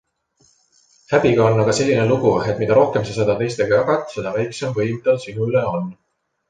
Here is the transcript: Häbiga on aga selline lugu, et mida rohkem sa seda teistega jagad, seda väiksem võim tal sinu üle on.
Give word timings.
Häbiga 1.11 1.43
on 1.49 1.61
aga 1.65 1.75
selline 1.81 2.07
lugu, 2.13 2.31
et 2.55 2.63
mida 2.65 2.79
rohkem 2.81 3.07
sa 3.11 3.17
seda 3.19 3.39
teistega 3.43 3.83
jagad, 3.83 4.11
seda 4.17 4.35
väiksem 4.41 4.77
võim 4.81 5.01
tal 5.09 5.27
sinu 5.29 5.49
üle 5.53 5.67
on. 5.77 5.91